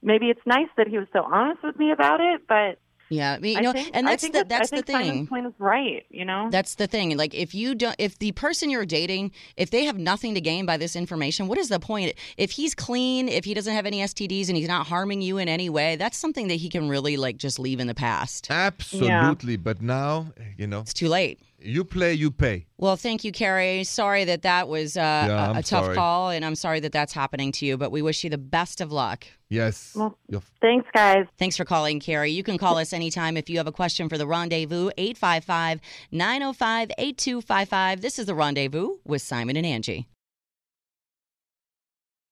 [0.03, 2.77] maybe it's nice that he was so honest with me about it, but
[3.09, 5.11] Yeah, I mean, you I know, think, and that's the that- that's the think Simon's
[5.11, 5.27] thing.
[5.27, 6.05] point is right.
[6.09, 7.15] You know, That's the thing.
[7.17, 10.65] Like if you don't if the person you're dating, if they have nothing to gain
[10.65, 12.13] by this information, what is the point?
[12.37, 15.47] If he's clean, if he doesn't have any STDs and he's not harming you in
[15.47, 18.47] any way, that's something that he can really like just leave in the past.
[18.49, 19.57] Absolutely.
[19.57, 21.39] But now, eh, you know, It's too late.
[21.59, 22.65] You play, you pay.
[22.77, 23.83] Well, thank you, Carrie.
[23.83, 25.95] Sorry that that was uh, Yeah, a, I'm a tough sorry.
[25.95, 27.77] call, and I'm sorry that that's happening to you.
[27.77, 29.25] But we wish you the best of luck.
[29.49, 29.93] Yes.
[29.95, 31.25] Well- You're thanks, guys.
[31.39, 32.31] Thanks for calling, Carrie.
[32.31, 35.79] You can call us anytime if you have a question for the rendezvous, 855
[36.11, 38.01] 905 8255.
[38.01, 40.07] This is the rendezvous with Simon and Angie.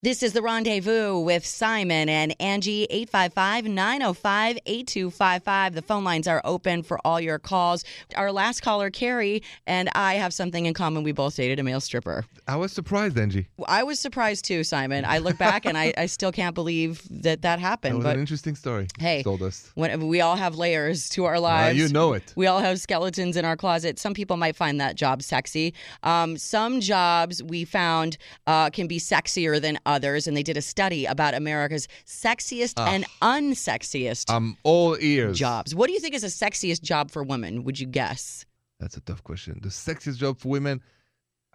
[0.05, 5.73] This is the rendezvous with Simon and Angie, 855 905 8255.
[5.73, 7.83] The phone lines are open for all your calls.
[8.15, 11.01] Our last caller, Carrie, and I have something in common.
[11.01, 12.23] We both dated a male stripper.
[12.47, 13.47] I was surprised, Angie.
[13.67, 15.05] I was surprised too, Simon.
[15.05, 17.95] I look back and I, I still can't believe that that That happened.
[17.95, 18.85] was but an interesting story.
[18.99, 19.71] Hey, told us.
[19.73, 21.79] when we all have layers to our Uh, lives.
[21.79, 22.31] you know it.
[22.35, 23.97] We all have skeletons in our closet.
[23.97, 25.73] Some people might find that job sexy.
[26.03, 30.61] Um, some jobs we found uh, can be sexier than others, and they did a
[30.61, 35.37] study about America's sexiest and unsexiest I'm all ears.
[35.37, 35.73] jobs.
[35.73, 37.63] What do you think is the sexiest job for women?
[37.63, 38.45] Would you guess?
[38.79, 39.59] That's a tough question.
[39.61, 40.81] The sexiest job for women?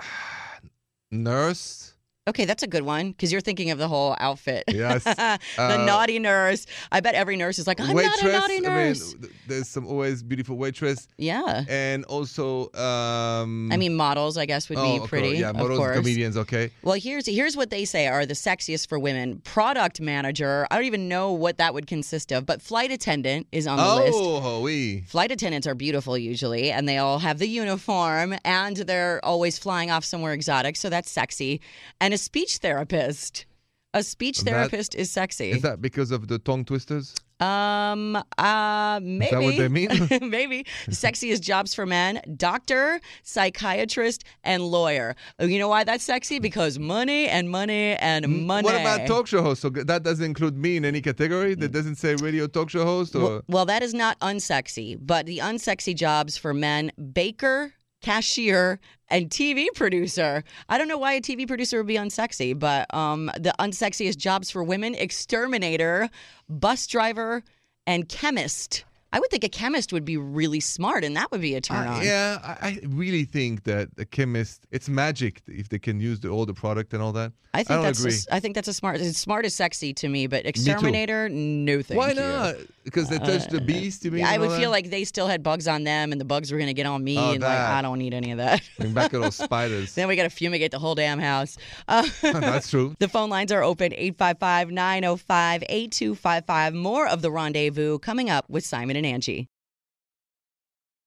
[1.11, 1.95] Nurse?
[2.29, 4.65] Okay, that's a good one because you're thinking of the whole outfit.
[4.69, 5.05] Yes.
[5.05, 6.67] the Uh, naughty nurse.
[6.93, 8.23] I bet every nurse is like, I'm waitress?
[8.23, 9.03] not a naughty nurse.
[9.03, 11.09] I mean, th- there's some always beautiful waitress.
[11.17, 11.65] yeah.
[11.69, 15.39] And also, um, I mean, models, I guess, would oh, be pretty.
[15.39, 16.71] Yeah, models, comedians, okay.
[16.83, 19.41] Well, here's here's what they say are the sexiest for women.
[19.41, 20.67] Product manager.
[20.71, 24.05] I don't even know what that would consist of, but flight attendant is on the
[24.05, 24.19] list.
[24.21, 25.01] Oh, oui.
[25.07, 29.91] Flight attendants are beautiful usually, and they all have the uniform, and they're always flying
[29.91, 31.63] off somewhere exotic, so that's sexy.
[32.01, 33.47] And a speech therapist.
[33.93, 35.51] A speech That- therapist is sexy.
[35.51, 37.15] Is that because of the tongue twisters?
[37.41, 39.31] Um, uh, maybe.
[39.31, 39.89] that what they mean?
[40.31, 40.65] maybe.
[40.91, 45.17] Sexiest jobs for men doctor, psychiatrist, and lawyer.
[45.39, 46.39] Oh, You know why that's sexy?
[46.39, 48.67] Because money and money and money.
[48.67, 49.63] What about talk show host?
[49.63, 51.55] So that doesn't include me in any category?
[51.55, 53.17] That doesn't say radio talk show host?
[53.17, 58.81] Or Well, well, that is not unsexy, but the unsexy jobs for men baker, cashier,
[59.09, 60.45] and TV producer.
[60.69, 64.51] I don't know why a TV producer would be unsexy, but um, the unsexiest jobs
[64.51, 66.09] for women exterminator,
[66.49, 67.43] bus driver,
[67.87, 68.85] and chemist.
[69.13, 71.87] I would think a chemist would be really smart, and that would be a turn
[71.89, 72.03] Uh, on.
[72.05, 76.29] yeah, I, I really think that a chemist, it's magic if they can use the
[76.29, 77.33] older product and all that.
[77.53, 78.13] I think don't that's a agree.
[78.13, 79.01] s- I think that's a smart.
[79.01, 82.15] Smart is sexy to me, but exterminator, no thank Why you.
[82.15, 82.55] not?
[82.85, 84.21] Because they touch the beast, you mean?
[84.21, 84.69] Yeah, I would feel that?
[84.71, 87.03] like they still had bugs on them, and the bugs were going to get on
[87.03, 87.51] me, Oh, and like.
[87.51, 88.63] I don't need any of that.
[88.79, 89.95] Bring back those spiders.
[89.97, 91.57] then we got to fumigate the whole damn house.
[91.89, 92.95] Uh, That's true.
[93.01, 96.75] the phone lines are open 855 905 8255.
[96.75, 99.49] More of the rendezvous coming up with Simon and Angie.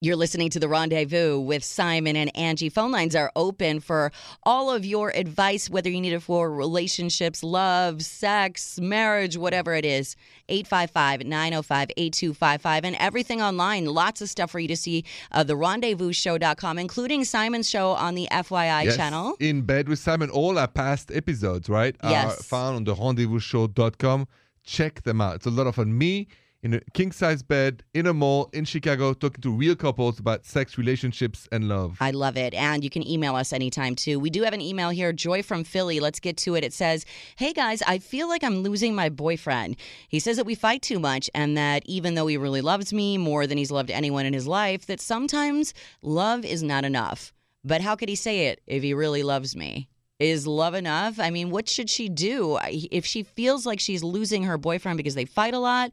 [0.01, 2.67] You're listening to the rendezvous with Simon and Angie.
[2.67, 4.12] Phone lines are open for
[4.43, 9.86] all of your advice, whether you need it for relationships, love, sex, marriage, whatever it
[9.86, 10.17] is.
[10.49, 12.84] 855 905 8255.
[12.84, 13.86] And everything online.
[13.86, 15.06] Lots of stuff for you to see.
[15.32, 18.97] Uh, the rendezvousshow.com, including Simon's show on the FYI Yes.
[18.97, 19.38] channel.
[19.39, 20.29] In bed with Simon.
[20.29, 21.95] All our past episodes, right?
[22.03, 22.41] Yes.
[22.41, 24.27] Are found on the rendezvousshow.com.
[24.65, 25.36] Check them out.
[25.38, 25.97] It's a lot of fun.
[25.97, 26.27] Me
[26.63, 30.45] in a king size bed in a mall in Chicago talking to real couples about
[30.45, 31.97] sex, relationships, and love.
[31.99, 32.54] I love it.
[32.54, 34.17] And you can email us anytime too.
[34.17, 35.99] We do have an email here, Joy from Philly.
[35.99, 36.63] Let's get to it.
[36.63, 39.76] It says, Hey guys, I feel like I'm losing my boyfriend.
[40.08, 43.17] He says that we fight too much and that even though he really loves me
[43.17, 47.34] more than he's loved anyone in his life, that sometimes love is not enough.
[47.65, 49.89] But how could he say it if he really loves me?
[50.19, 51.19] Is love enough?
[51.19, 52.58] I mean, what should she do?
[52.63, 55.91] If she feels like she's losing her boyfriend because they fight a lot,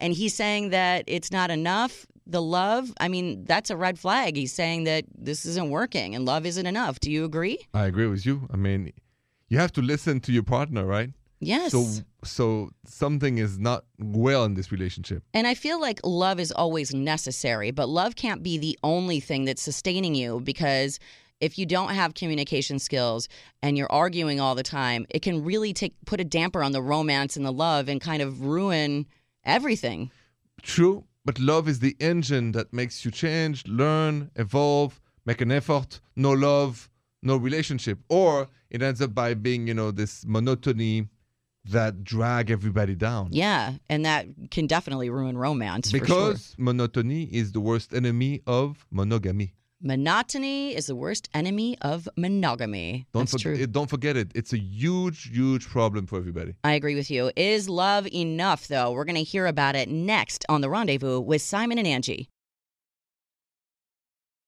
[0.00, 4.36] and he's saying that it's not enough the love i mean that's a red flag
[4.36, 8.06] he's saying that this isn't working and love isn't enough do you agree I agree
[8.06, 8.48] with you.
[8.52, 8.92] I mean,
[9.48, 11.10] you have to listen to your partner, right?
[11.40, 11.86] yes So,
[12.22, 15.22] so something is not well in this relationship.
[15.34, 19.44] and i feel like love is always necessary but love can't be the only thing
[19.46, 20.98] that's sustaining you because
[21.40, 23.26] if you don't have communication skills
[23.62, 26.82] and you're arguing all the time it can really take put a damper on the
[26.82, 29.06] romance and the love and kind of ruin
[29.44, 30.10] everything
[30.62, 36.00] True, but love is the engine that makes you change, learn, evolve, make an effort.
[36.16, 36.90] No love,
[37.22, 37.98] no relationship.
[38.08, 41.08] Or it ends up by being, you know, this monotony
[41.66, 43.28] that drag everybody down.
[43.32, 46.06] yeah and that can definitely ruin romance for sure.
[46.06, 49.52] Because monotony is the worst enemy of monogamy.
[49.82, 53.06] Monotony is the worst enemy of monogamy.
[53.14, 53.54] Don't That's for- true.
[53.54, 54.30] it- don't forget it.
[54.34, 56.52] It's a huge, huge problem for everybody.
[56.62, 57.30] I agree with you.
[57.34, 58.92] Is love enough, though?
[58.92, 62.28] We're going to hear about it next on The Rendezvous with Simon and Angie.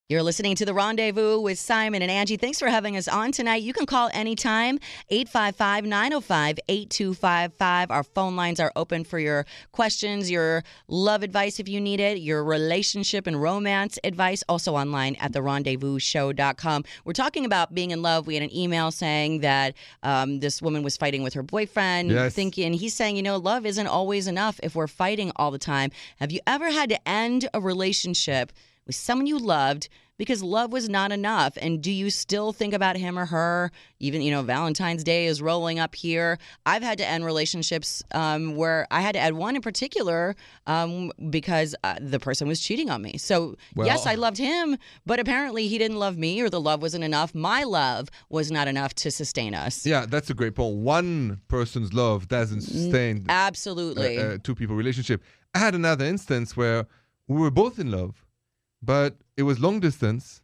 [0.08, 2.36] You're listening to The Rendezvous with Simon and Angie.
[2.36, 3.62] Thanks for having us on tonight.
[3.62, 7.90] You can call anytime, 855 905 8255.
[7.90, 12.18] Our phone lines are open for your questions, your love advice if you need it,
[12.18, 16.84] your relationship and romance advice, also online at therendezvousshow.com.
[17.06, 18.26] We're talking about being in love.
[18.26, 22.34] We had an email saying that um, this woman was fighting with her boyfriend, Yes.
[22.34, 25.90] thinking, he's saying, you know, love isn't always enough if we're fighting all the time.
[26.18, 28.52] Have you ever had to end a relationship?
[28.87, 31.59] With someone you loved because love was not enough.
[31.61, 33.73] And do you still think about him or her?
[33.99, 36.38] Even you know valentine's day is rolling up here.
[36.64, 41.11] I've had to end relationships um, where i had to add one in particular um,
[41.31, 43.18] because uh, the person was cheating on me.
[43.18, 47.05] So yes i loved him but apparently he didn't love me or the love wasn't
[47.05, 47.35] enough.
[47.35, 49.85] My love was not enough to sustain us.
[49.87, 50.77] Yeah, that's a great point.
[50.77, 54.18] One person's love doesn't sustain a, absolutely.
[54.18, 55.23] a two people relationship.
[55.55, 56.87] I had another instance where
[57.29, 58.21] we were both in love,
[58.83, 60.42] but it was long distance,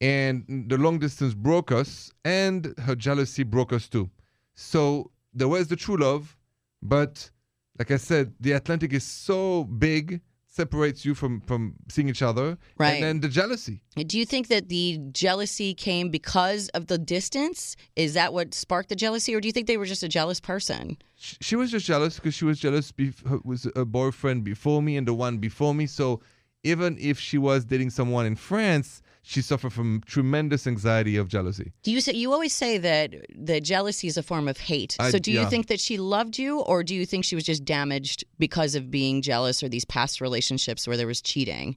[0.00, 4.10] and the long distance broke us, and her jealousy broke us too.
[4.54, 6.36] So there was the true love,
[6.82, 7.30] but
[7.78, 12.58] like I said, the Atlantic is so big, separates you from from seeing each other,
[12.76, 12.94] Right.
[12.94, 13.80] And then the jealousy.
[13.96, 17.76] Do you think that the jealousy came because of the distance?
[17.96, 20.40] Is that what sparked the jealousy, or do you think they were just a jealous
[20.40, 20.98] person?
[21.16, 22.92] Sh- she was just jealous because she was jealous
[23.28, 26.20] her- was a boyfriend before me and the one before me so
[26.62, 31.72] even if she was dating someone in france she suffered from tremendous anxiety of jealousy
[31.82, 33.14] Do you say you always say that
[33.50, 34.96] that jealousy is a form of hate?
[34.98, 35.48] I- so do you yeah.
[35.48, 38.90] think that she loved you, or do you think she was just damaged because of
[38.90, 41.76] being jealous or these past relationships where there was cheating?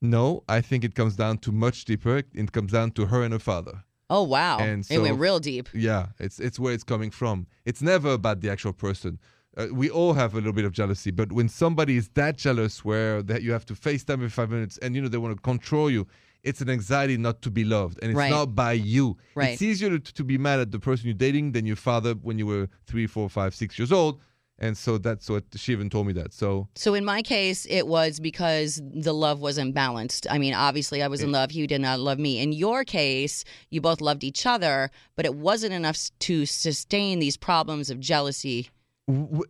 [0.00, 3.32] no i think it comes down to much deeper it comes down to her and
[3.32, 5.68] her father Oh wow, And it went real deep.
[5.72, 9.20] yeah it's it's where it's coming from it's never about the actual person
[9.56, 12.84] uh, we all have a little bit of jealousy but when somebody is that jealous
[12.84, 15.40] where that you have to FaceTime every five minutes and you know they want to
[15.42, 16.06] control you
[16.42, 18.30] it's an anxiety not to be loved and it's Right.
[18.30, 19.52] not by you Right.
[19.52, 22.38] it's easier to, to be mad at the person you're dating than your father when
[22.38, 24.20] you were three four five six years old
[24.62, 27.86] and so that's what she even told me that so So in my case, it
[27.86, 30.26] was because the love wasn't balanced.
[30.30, 31.50] I mean, obviously, I was in love.
[31.50, 32.40] He did not love me.
[32.40, 35.96] In your case, you both loved each other, but it wasn't enough
[36.28, 38.68] to sustain these problems of jealousy.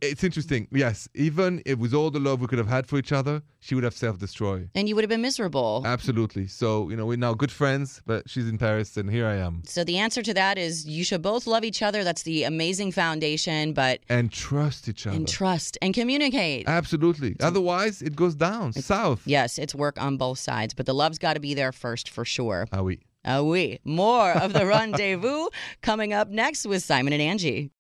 [0.01, 3.13] It's interesting yes even if with all the love we could have had for each
[3.13, 5.83] other she would have self-destroyed And you would have been miserable.
[5.85, 9.37] absolutely so you know we're now good friends but she's in paris and here i
[9.37, 12.05] am So the answer to that is you should both love each other.
[12.05, 16.67] That's the amazing foundation, but and trust each other and trust and communicate.
[16.69, 17.37] Absolutely.
[17.41, 19.21] Otherwise, it goes down south.
[19.27, 22.25] Yes, it's work on both sides, but the love's got to be there first for
[22.25, 22.67] sure.
[22.73, 23.01] Ah oui.
[23.25, 23.79] Ah oui.
[23.85, 25.49] More of the rendezvous
[25.83, 27.71] coming up next with Simon and Angie.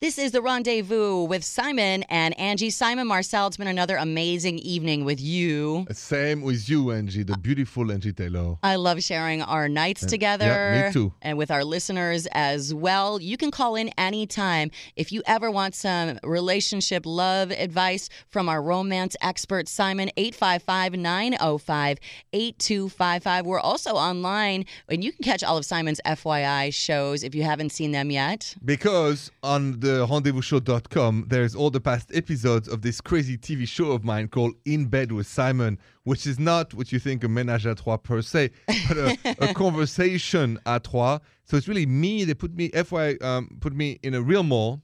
[0.00, 2.68] This is the rendezvous with Simon and Angie.
[2.68, 5.86] Simon Marcel, it's been another amazing evening with you.
[5.92, 8.56] Same with you, Angie, the uh, beautiful Angie Taylor.
[8.62, 10.44] I love sharing our nights together.
[10.44, 11.14] yeah, me too.
[11.22, 13.18] And with our listeners as well.
[13.18, 18.60] You can call in anytime if you ever want some relationship love advice from our
[18.60, 21.98] romance expert, Simon, 855 905
[22.34, 23.46] 8255.
[23.46, 27.70] We're also online, and you can catch all of Simon's FYI shows if you haven't
[27.70, 28.54] seen them yet.
[28.62, 34.02] Because on the rendezvousshow.com, there's all the past episodes of this crazy TV show of
[34.02, 37.76] mine called In Bed with Simon, which is not what you think a ménage à
[37.76, 38.50] trois per se,
[38.88, 39.18] but a,
[39.50, 41.18] a conversation à trois.
[41.44, 42.24] So it's really me.
[42.24, 44.80] They put me, FY, um, put me in a real mall,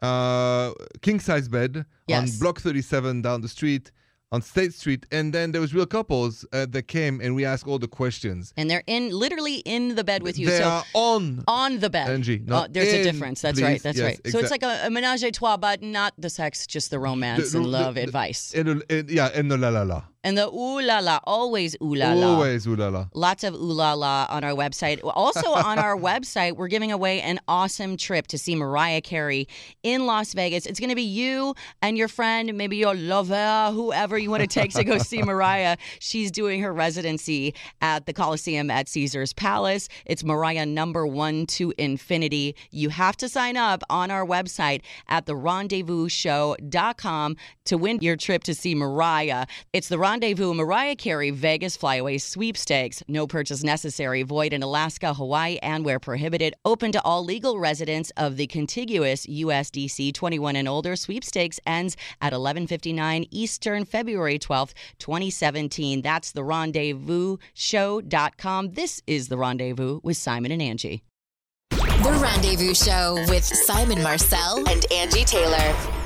[0.00, 2.34] uh, king size bed Yes.
[2.34, 3.90] on Block 37 down the street.
[4.32, 7.64] On State Street, and then there was real couples uh, that came, and we asked
[7.68, 8.52] all the questions.
[8.56, 10.48] And they're in literally in the bed with you.
[10.48, 12.08] They so are on on the bed.
[12.10, 13.40] Angie, Oh, not there's a difference.
[13.42, 13.64] That's please.
[13.64, 13.82] right.
[13.84, 14.32] That's Yes, right.
[14.32, 17.52] So it's like a, a menage a trois, but not the sex, just the romance
[17.52, 18.52] The- and the- love the- advice.
[18.52, 20.02] And, and, yeah, and the la la la.
[20.26, 22.34] And the ooh la la, always ooh la la.
[22.34, 23.06] Always ooh la la.
[23.14, 24.98] Lots of ooh la la on our website.
[25.04, 29.46] Also on our website, we're giving away an awesome trip to see Mariah Carey
[29.84, 30.66] in Las Vegas.
[30.66, 34.48] It's going to be you and your friend, maybe your lover, whoever you want to
[34.48, 35.76] take to go see Mariah.
[36.00, 39.88] She's doing her residency at the Coliseum at Caesars Palace.
[40.06, 42.56] It's Mariah number one to infinity.
[42.72, 47.36] You have to sign up on our website at the rendezvousshow.com
[47.66, 49.46] to win your trip to see Mariah.
[49.72, 53.02] It's the Rendezvous Mariah Carey Vegas Flyaway Sweepstakes.
[53.06, 54.22] No purchase necessary.
[54.22, 56.54] Void in Alaska, Hawaii, and where prohibited.
[56.64, 60.96] Open to all legal residents of the contiguous USDC 21 and older.
[60.96, 66.00] Sweepstakes ends at 11:59 Eastern, February 12th, 2017.
[66.00, 68.70] That's the Rendezvous Show.com.
[68.72, 71.02] This is the Rendezvous with Simon and Angie.
[71.68, 76.05] The Rendezvous Show with Simon Marcel and Angie Taylor.